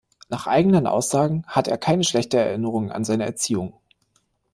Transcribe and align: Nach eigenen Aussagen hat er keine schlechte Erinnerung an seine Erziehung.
Nach 0.29 0.47
eigenen 0.47 0.87
Aussagen 0.87 1.43
hat 1.45 1.67
er 1.67 1.77
keine 1.77 2.03
schlechte 2.03 2.39
Erinnerung 2.39 2.91
an 2.91 3.03
seine 3.03 3.23
Erziehung. 3.25 3.75